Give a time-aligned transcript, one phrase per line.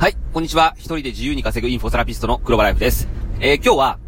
[0.00, 0.72] はい、こんにちは。
[0.78, 3.06] 一人で自由に稼ぐインフォセラピストの黒場ライフです。
[3.38, 3.98] えー、今日は、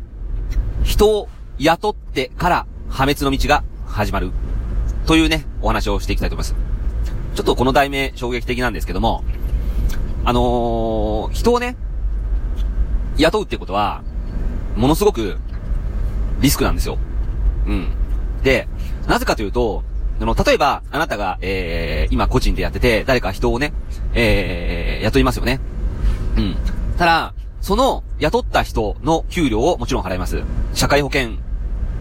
[0.84, 4.30] 人を雇ってから破滅の道が始まる。
[5.04, 6.56] というね、お話をしていきたいと思います。
[7.34, 9.22] ちょっとこの題名衝撃的なんですけども、
[10.24, 11.76] あのー、人をね、
[13.18, 14.02] 雇うってことは、
[14.76, 15.36] ものすごく
[16.40, 16.96] リスクなんですよ。
[17.66, 17.92] うん。
[18.42, 18.66] で、
[19.08, 19.84] なぜかというと、
[20.22, 23.74] あの、例えば、あなたが、えー、今個人でやってて、誰か人をね、
[24.14, 25.60] えー、雇いますよね。
[26.36, 26.56] うん。
[26.98, 30.42] ただ、その、雇った人の給料をもちろん払います。
[30.74, 31.32] 社会保険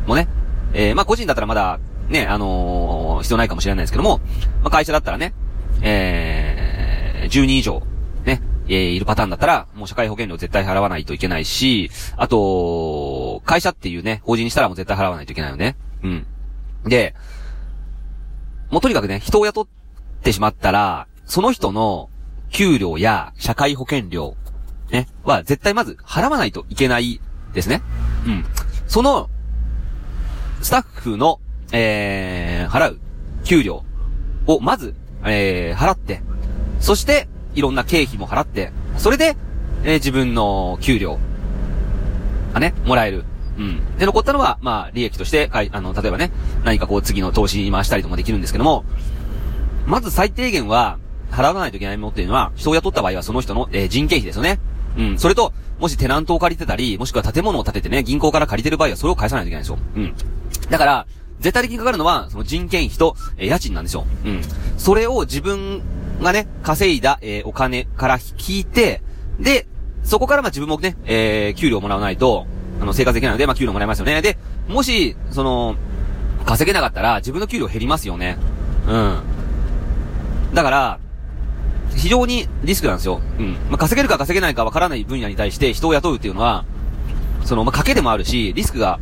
[0.08, 0.28] もね、
[0.74, 1.80] えー、まあ、個人だったらまだ、
[2.10, 4.20] ね、あのー、必要ないかもしれないですけども、
[4.62, 5.34] まあ、会社だったらね、
[5.82, 7.84] えー、10人以上、
[8.26, 15.76] ね、えー、いるパターンだったら、もう社会保険料絶対払わないといけないし、あと、会社っていうね、法人にしたらもう絶対払わないといけないよね。
[16.04, 16.26] うん。
[16.86, 17.16] で、
[18.70, 19.68] もうとにかくね、人を雇っ
[20.24, 22.10] てしまったら、その人の
[22.52, 24.36] 給料や社会保険料、
[24.92, 27.22] ね、は絶対まず払わないといけない
[27.54, 27.82] ですね。
[28.26, 28.46] うん。
[28.88, 29.30] その、
[30.62, 31.40] スタッフの、
[31.72, 33.00] えー、払う
[33.44, 33.84] 給料
[34.48, 36.22] をまず、えー、払って、
[36.80, 39.36] そして、いろんな経費も払って、それで、
[39.84, 41.20] えー、自分の給料
[42.54, 43.26] がね、もらえる。
[43.58, 43.98] うん。
[43.98, 46.32] で、残ったのは、まあ、利益として、かい、あの、例えばね、
[46.64, 48.86] 何かこう次の投資に回したりとかできるんですけども、
[49.86, 51.00] まず最低限は、
[51.32, 54.60] 払わないといけないものっていうのは、人を雇った場合はその人の、えー、人件費ですよね。
[54.98, 55.18] うん。
[55.18, 59.78] それと、もしテナントを借りてたり、もしくは建物を建ててね、銀行から借りてる場合はそれを返さないといけないんですよ。
[59.96, 60.16] うん。
[60.70, 61.08] だから、
[61.40, 64.06] 絶対的にかかるのは、その人件費と、えー、家賃なんですよ。
[64.26, 64.42] うん。
[64.78, 65.82] それを自分
[66.22, 69.02] がね、稼いだ、えー、お金から引いて、
[69.40, 69.68] で、
[70.04, 72.46] そこからまあ自分もね、えー、給料をもらわないと、
[72.80, 74.22] あの、生活できないので、まあ給料もらいますよね。
[74.22, 75.76] で、もし、その、
[76.46, 78.38] 稼げなかったら自分の給料減りますよね。
[78.88, 79.20] うん。
[80.54, 81.00] だから、
[82.02, 83.22] 非常にリスクなんですよ。
[83.38, 83.54] うん。
[83.70, 86.66] まあ、稼げるか稼げないかわからない分野に対して人を雇うっていうのは、
[87.46, 89.00] その、まあ、賭けでもあるし、リスクが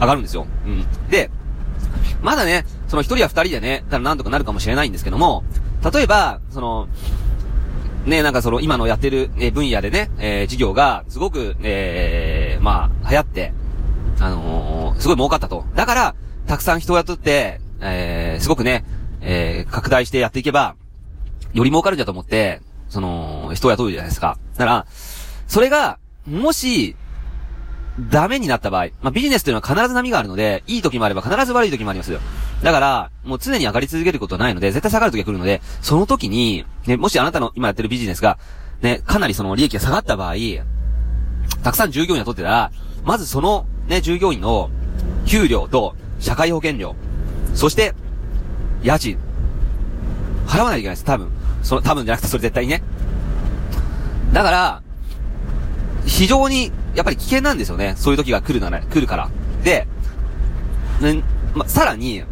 [0.00, 0.48] 上がるんですよ。
[0.66, 0.84] うん。
[1.08, 1.30] で、
[2.22, 5.44] まだね、その一人や二人でね、ただなんとかなるかもしれないんですけども、
[5.92, 6.88] 例えば、その、
[8.06, 13.52] ね、なんかその今のやってる、ね、分野でね、えー、事業がすごく、えー、まあ、流行って、
[14.18, 15.64] あのー、すごい儲かったと。
[15.76, 16.14] だから、
[16.48, 18.84] たくさん人を雇って、えー、すごくね、
[19.20, 20.74] えー、拡大してやっていけば、
[21.56, 24.38] より儲かるんだと思って、その、人を雇うじゃないですか。
[24.56, 24.86] だから、
[25.48, 26.96] それが、もし、
[27.98, 32.20] ダメになった場合、まあ、ビジネスというのは必ず波があるので、いい時もあれば必ず悪い時もありますよ。
[32.62, 38.38] だから、もう常に上がり続けることはないので、絶対下がる時が来るので、その時に、ね、もしあなたの今やってるビジネスが、
[38.82, 40.34] ね、かなりその利益が下がった場合、
[41.62, 42.70] たくさん従業員を取ってたら、
[43.02, 44.68] まずその、ね、従業員の、
[45.24, 46.94] 給料と、社会保険料、
[47.54, 47.94] そして、
[48.82, 49.18] 家賃、
[50.46, 51.30] 払わないといけないです、多分。
[51.66, 52.80] その、多分じゃなくてそれ絶対にね。
[54.32, 54.82] だから、
[56.06, 57.94] 非常に、やっぱり危険なんですよね。
[57.96, 59.30] そういう時が来るなら、来るから。
[59.64, 59.88] で、
[61.00, 61.24] ね、
[61.54, 62.22] ま、さらに、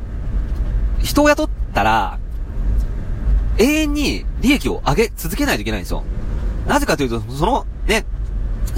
[1.03, 2.21] 人を雇ったら、
[3.59, 6.05] 永遠に利益を上げ続けないといけないんですよ。
[6.69, 8.07] なぜかというと、その、ね、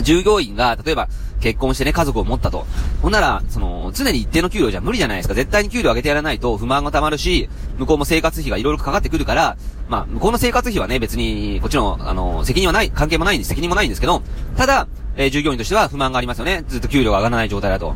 [0.01, 1.09] 従業員が、例えば、
[1.41, 2.67] 結婚してね、家族を持ったと。
[3.07, 5.35] ほんなら、その、常に一定の給料じゃ無理じゃないですか。
[5.35, 9.57] 絶対に給料上げてやらないと不満が溜まるし、向こうも生活費がいろいろかかってくるから、
[9.89, 14.25] まあ、向こうの生活費はね、別に、こっちの、あの、責任はない、関係もないんです、責任もないんですけど、
[14.57, 16.65] ただ、えー、従業員としては不満がありますよね。
[16.67, 17.95] ずっと給料が上がらない状態だと。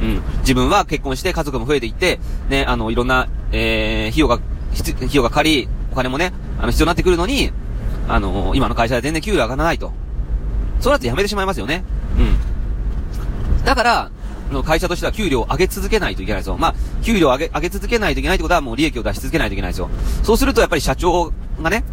[0.00, 0.22] うん。
[0.40, 7.52] 自分は結婚して家族も増えていって、ね、あの、いろんな、えー、費用が、費用がかり、お金もね、あの、必要になってくるのに、
[8.08, 9.92] あの、今の会社で全然給料上がらないと。
[10.80, 11.84] そうなって辞めてしまいますよね。
[12.18, 12.22] う
[13.62, 13.64] ん。
[13.66, 14.10] だから、
[14.52, 16.56] の会社としては給料を上げ続けないといけないですよ。
[16.56, 19.90] まあ、給料を上げ、上げ続けないといけないってことはもう利益を出し続けないといけないですよ。
[20.22, 21.32] そうするとやっぱり社長
[21.62, 21.84] がね、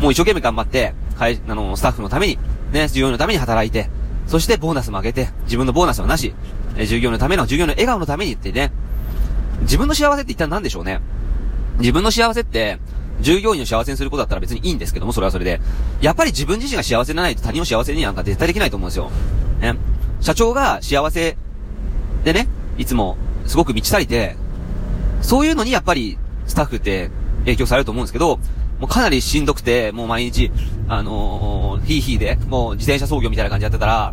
[0.00, 2.38] もう一生懸命頑張って、会、あの、スタッフのために、
[2.72, 3.88] ね、従業員のために働いて、
[4.26, 6.34] そしてボーナスも上げて、自分のボーナスはなし、
[6.76, 8.72] え従業員のための、従業員の笑顔のためにってね、
[9.62, 11.00] 自分の幸せって一体何でしょうね。
[11.78, 12.78] 自分の幸せって、
[13.20, 15.60] 従業員を幸せにすることだったら別にいいんですけども、それはそれで。
[16.00, 19.10] やっぱり自分自身が幸せでないと他人を幸せになんか絶対できないと思うんですよ。
[19.60, 19.74] ね。
[20.20, 21.36] 社長が幸せ
[22.26, 24.34] でね、いつもすごく満ち足りて、
[25.22, 26.18] そういうのにやっぱり
[26.48, 27.08] スタッフって
[27.44, 28.38] 影響されると思うんですけど、
[28.80, 30.50] もうかなりしんどくて、もう毎日、
[30.88, 34.12] あのー、ヒーヒーで、もう自転車操業みたいな感じやってたら、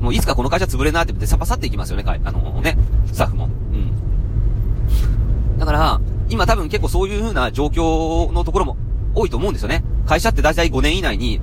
[0.00, 2.78] もういつかこの会社潰れなって言ってサパサっていきますよね、あのー、ね、
[3.12, 3.44] スタッフも。
[3.44, 5.58] うん。
[5.58, 6.00] だから、
[6.30, 8.78] 今多分結構そういう風な状況のところも
[9.14, 9.84] 多いと思うんですよね。
[10.06, 11.38] 会社って大体5年以内に、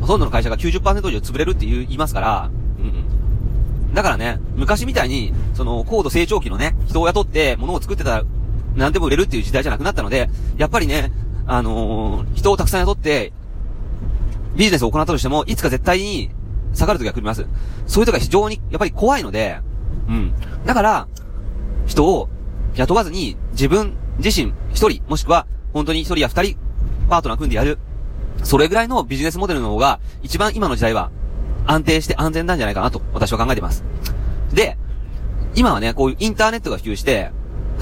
[0.00, 3.17] ほとんどの会社が90%以上潰れるって言いますから、うん。
[3.94, 8.24] だからね、昔みたいに、その、高度成長期のね、人を雇って物を作ってたら、
[8.76, 11.10] 何でも売れるっていう時代じゃなくなったので、やっぱりね、
[11.46, 13.32] あのー、人をたくさん雇って、
[14.56, 16.30] ビジネスを行ったとしても、いつか絶対に
[16.74, 17.46] 下がる時が来ます。
[17.86, 19.60] そういう時が非常に、やっぱり怖いので、
[20.08, 20.32] うん。
[20.66, 21.08] だから、
[21.86, 22.28] 人を
[22.74, 26.56] 雇わずに、自分自身、一人、もしくは、本当に一人や二人、
[27.08, 27.78] パートナー組んでやる。
[28.42, 31.10] それぐらいのビジネスモデルの方が、一番今の時代は、
[31.68, 33.84] 安定して安全なんじゃないかなと、私は考えています。
[34.52, 34.76] で、
[35.54, 37.30] 今はね、こういうインターネットが普及して、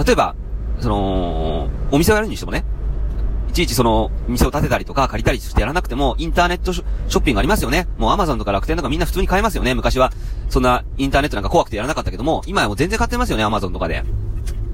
[0.05, 0.35] 例えば、
[0.81, 2.65] その、お店をやるにしてもね、
[3.49, 6.85] いちいちその、店を建てたりとか借りたりしてやらなくても、インターネットショ
[7.19, 7.87] ッピングありますよね。
[7.97, 9.75] もうアマゾンとか楽天とかみんな普通に買えますよね。
[9.75, 10.13] 昔は、
[10.49, 14.03] そんなインターネットなんか怖くてやらなかったけども、今はもう全然買ってますよね、アマゾンとかで。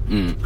[0.09, 0.37] うん。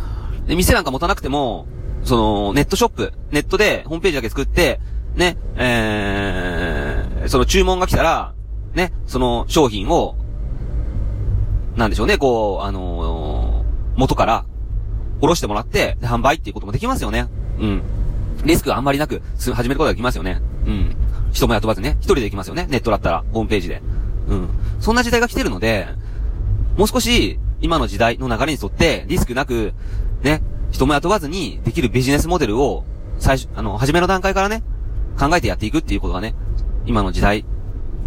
[0.46, 1.68] で、店なんか持たなくても、
[2.04, 4.80] その、ネットショップ、ネットでホームページだけ作って、
[5.16, 8.34] ね、えー、その注文が来たら、
[8.74, 10.16] ね、その商品を、
[11.76, 14.46] なんでしょうね、こう、あのー、元から、
[15.22, 17.28] おろしてもらって、販売っていうこともできますよね。
[17.60, 17.82] うん。
[18.46, 20.42] リスクあんまりなく、始めることができますよね。
[20.66, 20.96] うん。
[21.32, 22.68] 人も雇わずね、一人でできますよね。
[22.70, 23.82] ネットだったら、ホームページで。
[24.28, 24.50] うん。
[24.80, 25.88] そんな時代が来てるので、
[26.78, 29.74] もう少し、今の時代の流れに沿って、リスクなく、
[30.22, 30.42] ね、
[30.72, 32.84] 人も雇わずにできるビジネスモデルを、
[33.20, 34.64] 最初、あの、初めの段階からね、
[35.20, 36.36] 考えてやっていくっていうことがね、
[36.86, 37.46] 今の時代、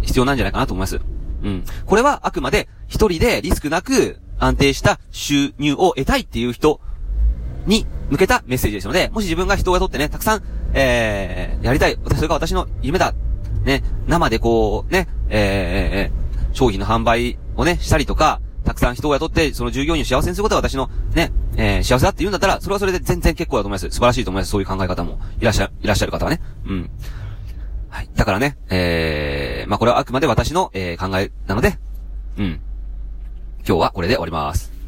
[0.01, 0.99] 必要なんじゃないかなと思います。
[1.43, 1.63] うん。
[1.85, 6.81] これはあくまで、一人でリスクなく安定した収入を得たいっていう人
[7.65, 10.43] に向けたメッセージですので、もし自分が人を雇ってね、たくさん、
[10.73, 11.97] えー、やりたい。
[12.15, 13.13] それが私の夢だ。
[13.63, 23.89] ね、生でこう、ね、えー、商品の販売をね、したりとか、たくさん人を雇って、その従業員を幸せにすることが私のね、えー、幸せだって言うんだったら、それはそれで全然結構だと思います。
[23.89, 24.51] 素晴らしいと思います。
[24.51, 26.41] そういう考え方もいらっしゃ、いらっしゃる方はね。
[26.65, 26.89] うん。
[27.89, 28.09] はい。
[28.15, 31.77] だからね、えー、まあ、これはあくまで私の、えー、考えなので、
[32.37, 32.59] うん。
[33.65, 34.80] 今日はこれで終わります。